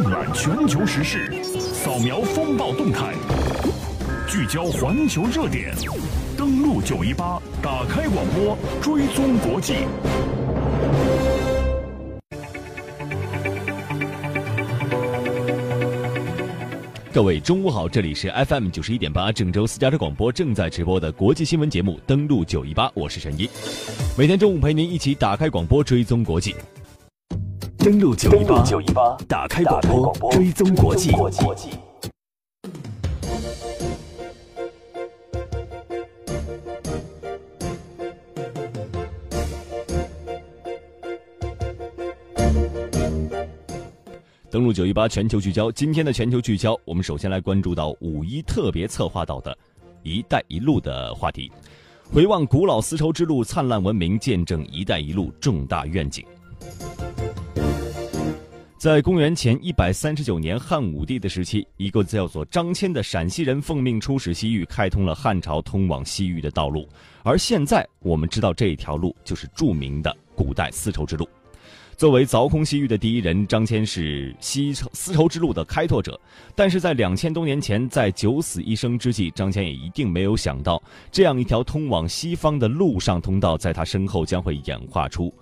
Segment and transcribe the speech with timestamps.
[0.00, 1.28] 纵览全球时事，
[1.74, 3.14] 扫描风暴动态，
[4.28, 5.74] 聚焦环球热点，
[6.36, 9.74] 登录九一八，打开广播，追踪国际。
[17.12, 23.50] 各位中午好，这里是 FM 九十一点八郑州私家车广播正在直播的国际新闻节目《登录九一八》，我是陈一，
[24.16, 26.54] 每天中午陪您一起打开广播追踪国际。
[27.88, 28.30] 登录九
[28.82, 29.80] 一八，打开广
[30.18, 31.10] 播追踪国际。
[44.50, 49.56] 登录九一八全球聚焦，今天的全球聚焦，我们首先来关注到五一特别策划到的
[50.04, 51.50] “一带一路”的话题，
[52.12, 56.22] 回望古老丝绸之路灿烂文明，见证“一带一路”重大愿景。
[58.78, 66.88] 在公元前一百三十九年汉武帝的时期，一个叫做张骞的陕西人奉命出使西域，开通了汉朝通往西域的道路。
[67.24, 71.28] 而现在我们知道，这一条路就是著名的古代丝绸之路。
[71.96, 76.18] 作为凿空西域的第一人，张骞是西丝绸之路的开拓者。
[76.54, 85.34] 但是在两千多年前，在九死一生之际，张骞也一定没有想到，这样一条通往西方的陆上通道，在他身后将会演化出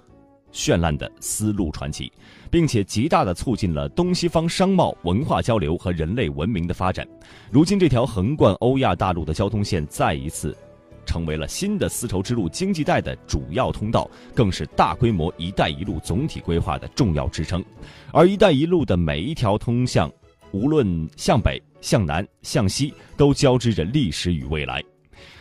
[0.57, 2.11] 绚烂的丝路传奇，
[2.51, 7.07] 并且极大的促进了东西方商贸文化交流和人类文明的发展。
[7.51, 10.57] 如今，这条横贯欧亚大陆的交通线再一次。
[11.05, 17.65] 成为了新的丝绸之路经济带的主要通道，更是大规模“一带一路”总体规划的重要支撑。
[18.13, 20.11] 而“一带一路”的每一条通向，
[20.51, 24.83] 无论向北、向南、向西，都交织着历史与未来，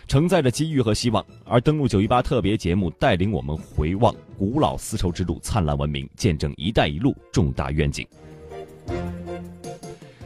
[0.07, 1.25] 承载着机遇和希望。
[1.43, 8.07] 而登陆九一八特别节目带领我们回望古老丝绸之路灿烂文明，见证“一带一路”重大愿景。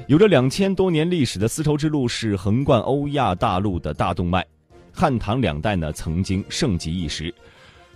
[0.08, 4.46] 有着两千多年历史的丝绸之路是横贯欧亚大陆的大动脉。
[4.92, 7.34] 汉唐两代呢，曾经盛极一时，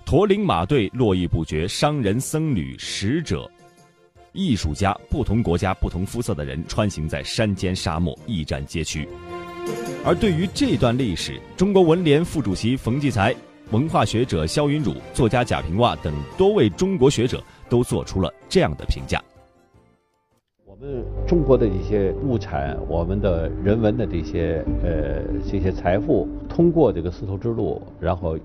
[0.06, 3.50] 驼铃马队络绎不绝，商人、僧侣、使者、
[4.32, 9.10] 艺术家，不同国家、不同肤色的人穿行在山间沙漠，驿站街区。
[10.06, 13.34] 而对于这段历史，中国文联副主席冯骥才、
[13.72, 19.24] 文化学者肖云汝、作家贾平凹等多位中国学者都做出了这样的评价。
[20.66, 28.38] 我们中国的一些物产，我们的人文的这些呃这些财富，通过这个丝绸之路，然后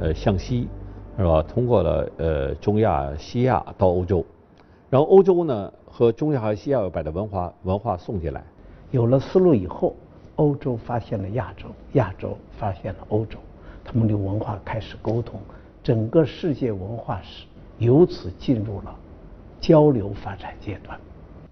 [0.00, 0.68] 呃向西，
[1.16, 1.42] 是吧？
[1.42, 4.22] 通过了呃中亚、西亚到欧洲，
[4.90, 8.44] 然后欧洲呢和中亚和西亚把的文化文化送进来。
[8.90, 9.96] 有了丝路以后，
[10.40, 13.38] 欧洲发现了亚洲，亚洲发现了欧洲，
[13.84, 15.38] 他们的文化开始沟通，
[15.82, 17.44] 整个世界文化史
[17.76, 18.98] 由此进入了
[19.60, 20.98] 交流发展阶段。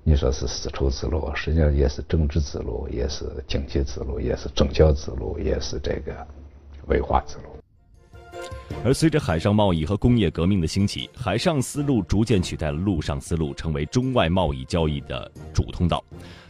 [0.03, 6.27] 你说是丝绸之路，实际上也是政治之路，也是经济之路，也是宗教之路，也是这个
[6.87, 7.58] 文化之路。
[8.85, 16.03] 而随着海上贸易和工业革命的兴起，海上丝路逐渐取代了陆上丝路，成为中外贸易交易的主通道。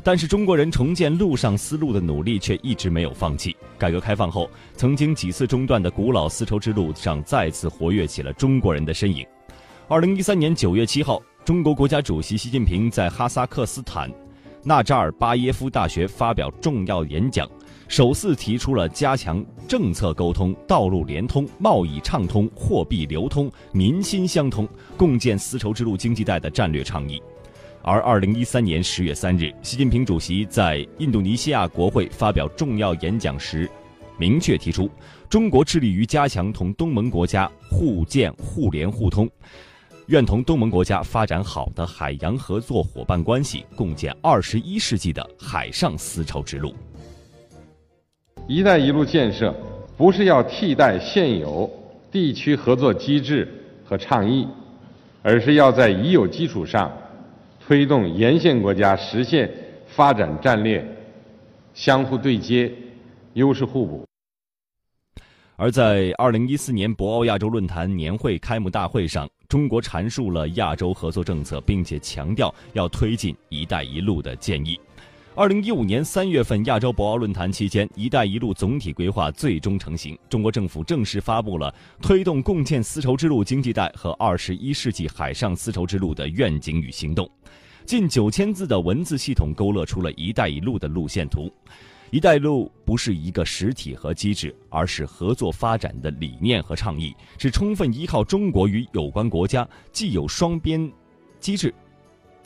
[0.03, 3.57] 但是中国人重建陆上丝路的努力却一直没有放弃。
[3.79, 9.27] 改革开放后，曾经几次中断的古老丝绸之路上再次活跃起了中国人的身影。
[9.89, 11.23] 二零一三年九月七号。
[11.45, 14.13] 中国国家主席习近平在哈萨克斯坦
[14.63, 17.49] 纳扎尔巴耶夫大学发表重要演讲，
[17.89, 27.21] 首次提出了加强政策沟通、道路联通、贸易畅通、货币流通、民心相通，共建丝绸之路经济带的战略倡议。
[27.83, 33.69] 而二零一三年十月三日，习近平主席在印度尼西亚国会发表重要演讲时，
[34.19, 34.91] 明确提出，
[35.31, 39.27] 中国致力于加强同东盟国家互建互联互通。
[40.09, 46.75] 愿同东盟国家发展好的海洋合作伙伴关系，共建二十一世纪的海上丝绸之路。
[48.49, 49.55] 一带一路建设
[49.95, 51.71] 不是要替代现有
[52.11, 53.47] 地区合作机制
[53.85, 54.49] 和倡议，
[55.23, 56.91] 而是要在已有基础上
[57.61, 59.51] 推动沿线国家实现
[59.87, 60.83] 发展战略
[61.75, 62.73] 相互对接、
[63.35, 64.03] 优势互补。
[65.57, 74.81] 而在二零一四年博鳌亚洲论坛年会开幕大会上，中国阐述了亚洲合作政策，并且强调要推进“一带一路”的建议。
[75.39, 87.31] 二零一五年三月份亚洲博鳌论坛期间，“一带一路”总体规划最终成型，中国政府正式发布了推动共建丝绸之路经济带和二十一世纪海上丝绸之路的愿景与行动。
[87.87, 91.49] 近九千字的文字系统勾勒出了一带一路的路线图。
[92.11, 100.93] “一带一路”不是一个实体和机制，而是合作发展的理念和倡议，是充分依靠中国与有关国家既有双边
[101.39, 101.73] 机制、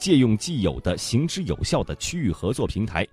[0.03, 3.07] 借用既有的、行之有效的区域合作平台，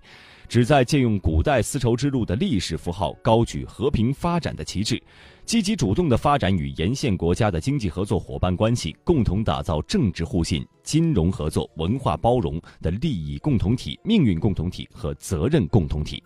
[0.48, 5.00] 旨在借用古代丝绸之路的历史符号，高举和平发展的旗帜，
[5.44, 16.20] 积极主动的发展与沿线国家的经济合作伙伴关系，共同打造政治互信、金融合作、文化包容的利益共同体、命运共同体和责任共同体。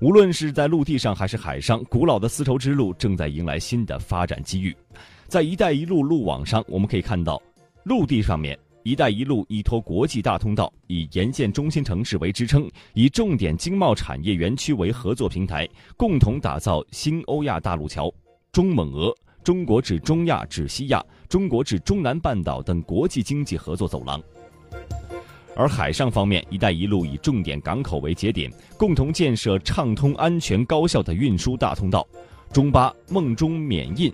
[0.00, 4.74] 无论是在陆地上还是海上，古老的丝绸之路正在迎来新的发展机遇。
[5.28, 7.40] 在“一带一路”路网上，我们可以看到，
[7.84, 18.12] 陆地上面“一带一路”依托国际大通道，以沿线中心城市为支撑，以重点经贸产业园区为合作平台，共同打造新欧亚大陆桥、
[18.52, 19.12] 中蒙俄、
[19.42, 24.22] 中国至中亚至西亚、中国至中南半岛等国际经济合作走廊。
[25.56, 32.06] 而海上方面，“一带一路”以重点港口为节点，共同建设畅通、安全、高效的运输大通道。
[32.52, 34.12] 中巴、孟中、缅印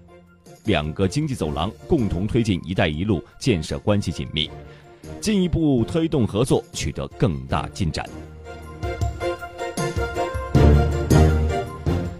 [0.69, 4.51] 两个经济走廊共同推进“一带一路”建设关系紧密，
[5.19, 8.07] 进一步推动合作取得更大进展。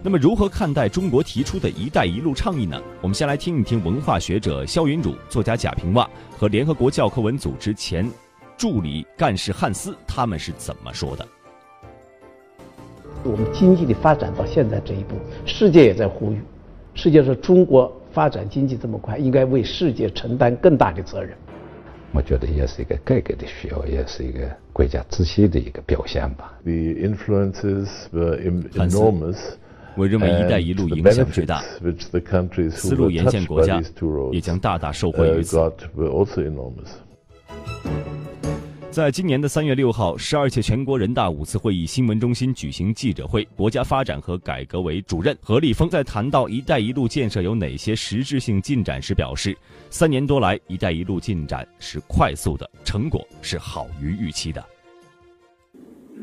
[0.03, 2.81] 那么，如何看待中国提出的一带一路倡议呢？
[3.03, 6.09] 我们先来听一听文化学者肖云汝、作家贾平凹
[6.39, 8.11] 和联合国教科文组织前。
[8.57, 11.29] 助理干事汉斯他们是怎么说的？
[13.25, 16.41] 我们经济的发展到现在这一步，世界也在呼吁。
[16.95, 21.37] 世界说中国发展经济这么快，应该为世界承担更大的责任。
[22.13, 26.55] 我觉得也是一个改革的需要，也是一个国家自信的一个表现吧。
[26.65, 28.39] The influences were
[28.73, 29.37] enormous.
[29.95, 31.63] 我认为“一带一路”影响巨大，
[32.71, 33.83] 丝路沿线国家
[34.33, 35.59] 也将大大受惠于此。
[38.99, 49.57] 在今年的三月六号，十二届全国人大五次会议新闻中心举行记者会，国家发展和改革委主任何立峰在谈到“一带一路”建设有哪些实质性进展时表示，
[49.89, 54.67] 三年多来，“一带一路”进展是快速的，成果是好于预期的。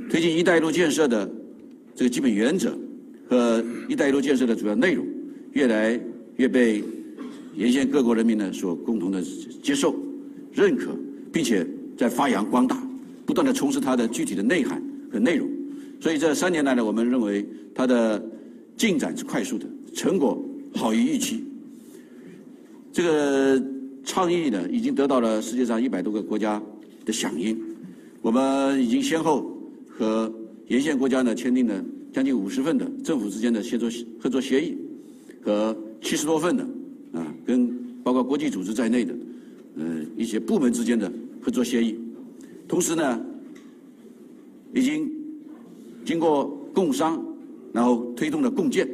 [0.09, 1.31] 推进“一带一路”建设的
[1.95, 2.77] 这个基本原则
[3.29, 5.07] 和“一带一路”建设的主要内容，
[5.53, 5.97] 越来
[6.35, 6.83] 越被
[7.53, 9.23] 沿线各国人民呢所共同的
[9.63, 9.95] 接受、
[10.51, 10.93] 认可，
[11.31, 11.65] 并且。
[11.97, 12.77] 在发扬光大，
[13.25, 14.81] 不断的充实它的具体的内涵
[15.11, 15.49] 和内容，
[15.99, 18.23] 所以这三年来呢，我们认为它的
[18.75, 20.37] 进展是快速的，成果
[20.75, 21.43] 好于预期。
[22.91, 23.63] 这个
[24.03, 26.61] 倡议呢，已经得到了世界上一百多个国家
[27.05, 27.57] 的响应，
[28.21, 29.49] 我们已经先后
[29.87, 30.31] 和
[30.67, 33.89] 沿线国家呢签订了将近五十份的政府之间的协作
[34.19, 34.77] 合作协议，
[35.41, 36.63] 和七十多份的
[37.13, 37.69] 啊，跟
[38.03, 39.13] 包括国际组织在内的，
[39.77, 39.85] 呃，
[40.17, 41.11] 一些部门之间的。
[41.45, 41.95] 合作协议，
[42.67, 43.21] 同时呢，
[44.73, 45.07] 已经
[46.03, 47.23] 经过共商，
[47.71, 48.89] 然后推动了共建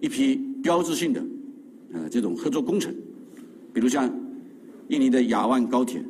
[0.00, 0.34] 一批
[0.64, 1.24] 标志性的
[1.92, 2.92] 呃这种合作工程，
[3.72, 4.12] 比如像
[4.88, 6.02] 印尼的雅万高铁、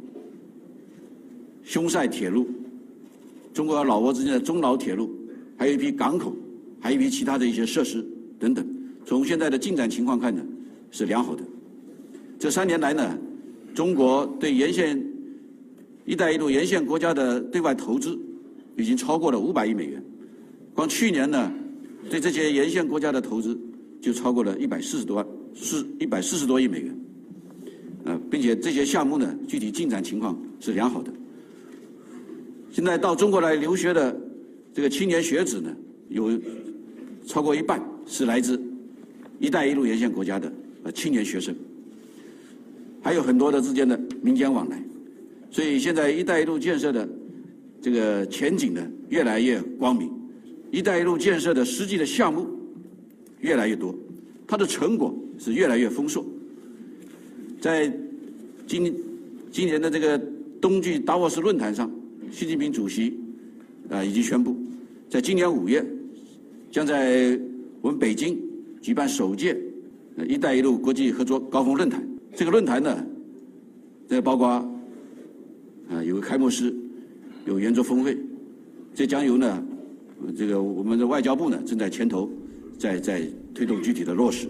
[1.63, 2.49] 匈塞铁路、
[3.53, 5.11] 中国和老挝之间的中老铁路，
[5.59, 6.35] 还有一批港口，
[6.81, 8.03] 还有一批其他的一些设施
[8.39, 8.67] 等等。
[9.05, 10.43] 从现在的进展情况看呢，
[10.91, 11.45] 是良好的。
[12.39, 13.19] 这三年来呢，
[13.75, 14.99] 中国对沿线。
[16.07, 18.19] “一带一路”沿线国家的对外投资
[18.77, 20.03] 已经超过了五百亿美元，
[20.73, 21.53] 光去年呢，
[22.09, 23.59] 对这些沿线国家的投资
[24.01, 27.01] 就超过了一百四十多万，四一百四十多亿美元，
[28.05, 31.13] 呃，并且这些项目呢，具体进展情况是良好的。
[32.71, 34.15] 现在到中国来留学的
[34.73, 35.75] 这个青年学子呢，
[36.09, 36.31] 有
[37.27, 38.61] 超过一半是来自
[39.41, 40.53] “一带一路”沿线国家的
[40.85, 41.57] 呃青年学生，
[43.03, 44.81] 还有很多的之间的民间往来。
[45.51, 47.09] 所以现在“一带一路”建设的
[47.81, 50.11] 这个前景呢，越来越光明。
[50.71, 52.47] “一带一路”建设的实际的项目
[53.41, 53.95] 越来越多，
[54.47, 56.23] 它的成果是越来越丰硕。
[57.59, 57.91] 在
[58.67, 58.95] 今
[59.51, 60.21] 今年的这个
[60.61, 61.91] 冬季达沃斯论坛上，
[62.31, 63.19] 习近平主席
[63.89, 64.55] 啊已经宣布，
[65.09, 65.83] 在今年五月
[66.71, 67.39] 将在
[67.81, 68.39] 我们北京
[68.83, 69.57] 举办首届
[70.29, 72.07] “一带一路”国际合作高峰论坛。
[72.35, 73.07] 这个论坛呢，
[74.07, 74.71] 这包括。
[75.89, 76.75] 啊，有个开幕式，
[77.45, 78.17] 有圆桌峰会，
[78.95, 79.63] 这将由呢，
[80.37, 82.29] 这个我们的外交部呢正在牵头，
[82.79, 83.23] 在在
[83.55, 84.49] 推动具体的落实。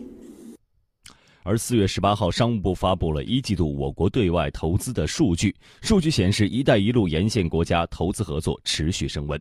[1.43, 9.41] 而四月十八号，商务部发布了一季度我国对外投资的数据，数据显示，“一带一路”沿线国家投资合作持续升温。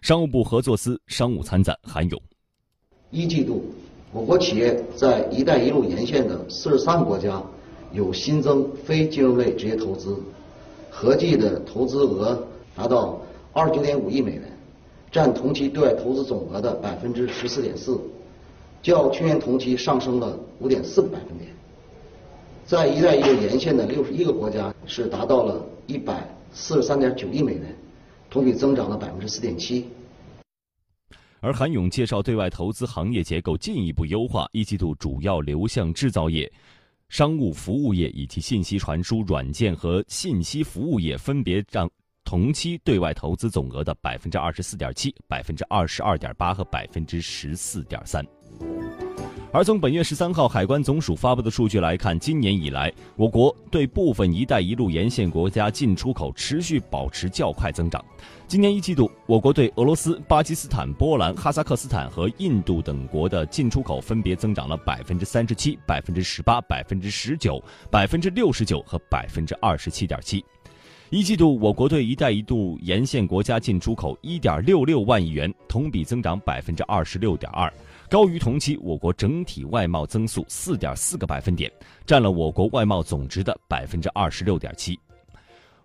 [0.00, 2.22] 商务部合作司商务参赞韩勇：
[3.10, 3.64] 一季度，
[4.12, 7.42] 我国企业在“一带一路”沿线的四十三个国家
[7.92, 10.16] 有新增非金融类直接投资。
[10.90, 13.20] 合计的投资额达到
[13.52, 14.42] 二十九点五亿美元，
[15.10, 17.98] 占同期对外投资总额的百分之十四点四，
[18.82, 21.50] 较去年同期上升了五点四个百分点。
[22.64, 27.76] 在“一带一路”沿线的六十一个国家是达到了一百四十三点九亿美元，
[28.28, 29.86] 同比增长了百分之四点七。
[31.40, 36.50] 而韩勇介绍对外投资行业结构进一步优化，一季度主要流向制造业、
[37.10, 41.90] 商务服务业以及信息传输软件和信息服务业，分别占
[42.24, 48.24] 同期对外投资总额的百分之二十四点七、百分之二十二点八和百分之十四点三。
[49.52, 58.00] 而从本月十三号海关总署发布的数据来看，今年以来，我国对部分“一带一路”沿线国家进出口持续保持较快增长。
[58.50, 70.44] 今年一季度，我国对俄罗斯、巴基斯坦、波兰、哈萨克斯坦和印度等国的进出口分别增长了百分之三十七、百分之十八、百分之十九、百分之六十九和百分之二十七点七。
[71.10, 77.72] 一季度，我国对“一带一路”沿线国家进出口一点六六万亿元，同比增长百分之二十六点二。
[78.08, 81.70] 高于同期我国整体外贸增速四点四个百分点，
[82.04, 84.98] 占了我国外贸总值的百分之二十六点七。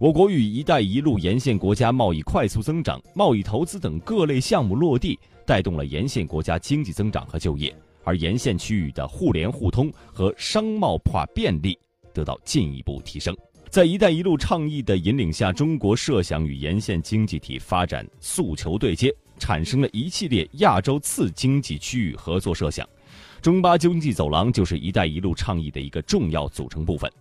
[0.05, 11.75] 我国与“一带一路”沿线国家贸易快速增长，贸易投资等各类项目落地，带动了沿线国家经济增长和就业，而沿线区域的互联互通和商贸化便利
[12.13, 13.35] 得到进一步提升。
[13.67, 19.11] 在“一带一路”倡议的引领下，中国设想与沿线经济体发展诉求对接。
[19.39, 22.87] 产生了一系列亚洲次经济区域合作设想，
[23.41, 27.11] 中巴经济走廊就是“一带一路”倡议的一个重要组成部分。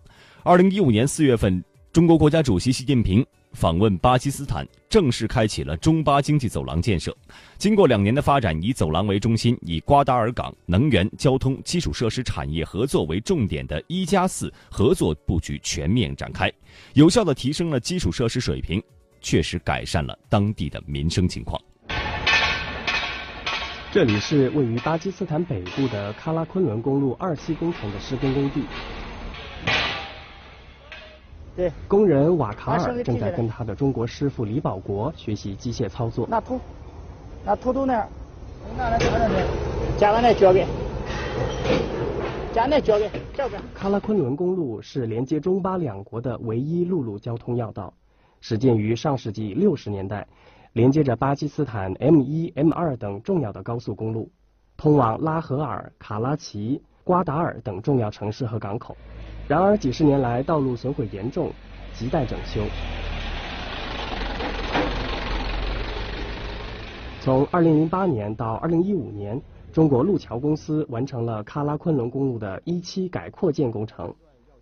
[0.42, 1.64] 二零一五年四月份，
[1.94, 7.16] 中国国家主席习近平访问巴基斯坦，正式开启了中巴经济走廊建设。
[7.56, 16.52] 经过两年的发展，以走廊为中心，以瓜达尔港能源、交通、基础设施产业合作为重点的一加四合作布局全面展开，
[16.94, 18.82] 有效地提升了基础设施水平，
[19.20, 21.62] 确实改善了当地的民生情况。
[23.92, 28.62] 这里是位于巴基斯坦北部的喀拉昆仑公路二期工程的施工工地。
[31.56, 36.26] 对，工人瓦卡尔正在跟他的中国师傅李保国学习机械操作。
[36.28, 36.58] 那土，
[37.44, 38.08] 那土都那儿，
[38.76, 39.46] 拿来拿来，
[39.96, 40.66] 加完来交给，
[42.52, 43.56] 加那交给，交给。
[43.78, 47.94] 喀拉昆仑公路是连接中巴两国的唯一陆路交通要道，
[48.40, 50.26] 始建于上世纪六十年代。
[50.72, 54.28] 连接着巴基斯坦 M 一、M 二等重要的高速公路，
[54.76, 58.96] 通往拉合尔、卡拉奇、瓜达尔等重要城市和港口。
[59.46, 61.52] 然而，几十年来道路损毁严重，
[61.94, 62.62] 亟待整修。
[67.20, 74.14] 从2008年到2015年，中国路桥公司完成了喀拉昆仑公路的一期改扩建工程，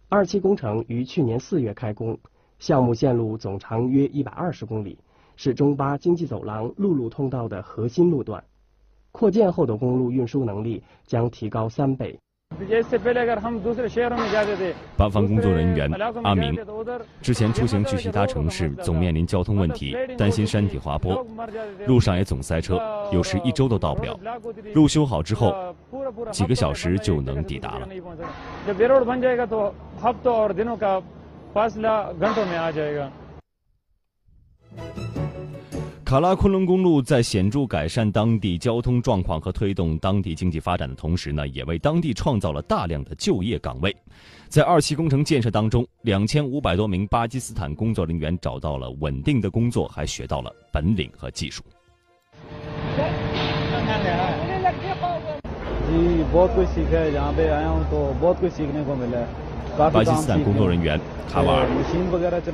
[0.09, 2.19] 二期工程于去年四月开工，
[2.59, 4.99] 项目线路总长约120公里。
[5.35, 8.45] 是中巴经济走廊陆路通道的核心路段，
[9.13, 12.19] 扩建后的公路运输能力将提高三倍。
[14.97, 15.91] 八方工作人员
[16.23, 16.57] 阿明
[17.21, 21.27] 之前出行去其他城市总面临交通问题，担心山体滑坡，
[21.87, 22.81] 路上也总塞车，
[23.13, 24.19] 有时一周都到不了。
[24.75, 25.75] 路修好之后，
[26.31, 27.89] 几个小时就能抵达了。
[36.13, 43.97] 卡拉昆仑公路在显著改善当地交通状况和推动当地经济发展的同时呢，也为当地创造了大量的就业岗位。
[44.47, 51.63] 在二期工程建设当中，两千五百多名巴基斯坦工作人员找到了稳定的工作，还学到了本领和技术。
[59.77, 61.67] 巴基斯坦工作人员卡瓦尔，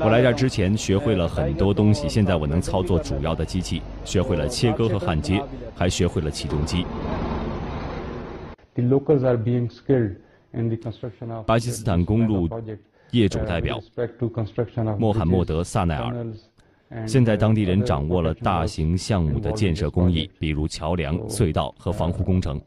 [0.04, 5.42] 我来这儿之前学会了很多东西，现在我能操作主要的机器，学会了切割和焊接，
[5.74, 6.86] 还学会了起重机。
[11.44, 12.48] 巴基斯坦公路
[13.10, 13.80] 业主代表
[14.96, 16.14] 穆罕默德·萨奈尔，
[17.04, 22.60] 现在当地人掌握了大型项目的建设工艺，比如桥梁、隧道和防护工程。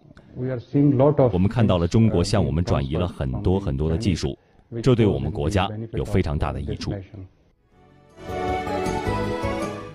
[1.31, 4.37] 我们看到了中国向我们转移了很多很多的技术，
[4.81, 6.93] 这对我们国家有非常大的益处。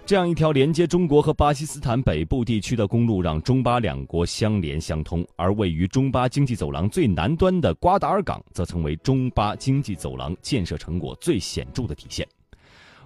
[0.05, 12.25] 这样一条连接中国和巴基斯坦北部地区的公路，让中巴两国相连相通，而位于中巴经济走廊最南端的瓜达尔港，则成为中巴经济走廊建设成果最显著的体现。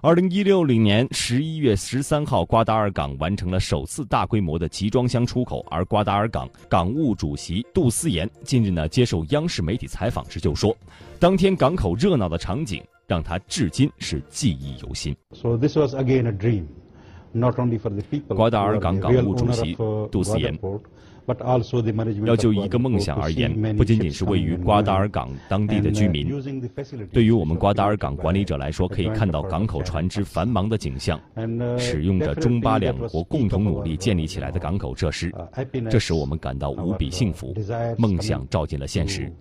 [0.03, 5.63] 二零一六年十一月十三号，瓜达尔港完成了首次大规模的集装箱出口。
[5.69, 10.75] 而瓜达尔港港务主席杜思言近日呢接受央视媒体采访时就说，
[11.19, 15.15] 当天港口热闹的场景让他至今是记忆犹新。
[15.33, 16.63] So this was again a dream,
[18.27, 19.75] 瓜达尔港港务主席
[20.11, 20.57] 杜思言
[22.25, 26.27] 要就一个梦想而言，不仅仅是位于瓜达尔港当地的居民，
[27.13, 31.21] 对于我们瓜达尔港管理者来说，可以看到港口船只繁忙的景象，
[31.77, 35.31] 使用着中巴两国共同努力建立起来的港口设施，
[35.89, 37.53] 这使我们感到无比幸福，
[37.97, 39.31] 梦想照进了现实。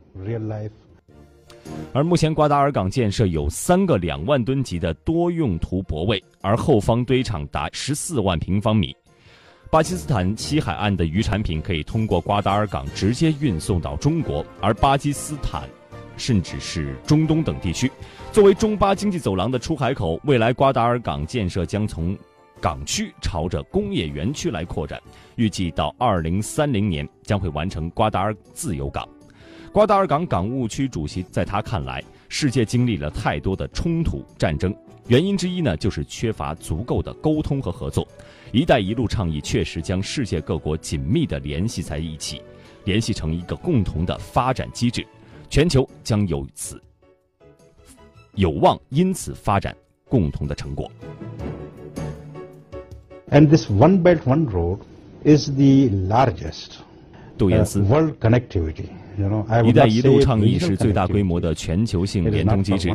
[1.93, 8.95] 而目前瓜达尔港建设有三个两万吨级的多用途泊位，而后方堆场达十四万平方米。
[9.71, 15.63] 巴基斯坦西海岸的渔产品可以通过瓜达尔港直接运送到中国，而巴基斯坦，
[16.17, 17.91] 甚至是中东等地区，
[18.33, 22.19] 作为中巴经济走廊的出海口，未来瓜达尔港建设将从
[22.61, 25.01] 港区朝着工业园区来扩展，
[25.37, 29.09] 预计到二零三零年将会完成瓜达尔自由港。
[29.73, 34.75] 瓜达尔港港务区主席在他看来，世界经历了太多的冲突战争，
[35.07, 38.07] 原因之一呢就是缺乏足够的沟通和合作。
[38.51, 42.43] “一带一路”倡议确实将世界各国紧密地联系在一起，
[42.85, 45.07] 联系成一个共同的发展机制，
[45.49, 46.83] 全球将有此
[48.35, 49.73] 有望因此发展
[50.09, 50.91] 共同的成果。
[53.31, 54.81] And this one belt one road
[55.23, 56.73] is the largest
[57.39, 57.81] 杜延斯。
[57.83, 58.87] world connectivity.
[59.65, 62.91] 一带一路倡议是最大规模的全球性联通机制，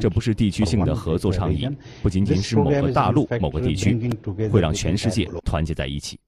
[0.00, 1.68] 这不是地区性的合作倡议，
[2.02, 4.10] 不仅仅是某个大陆、某个地区，
[4.50, 6.18] 会让全世界团结在一起。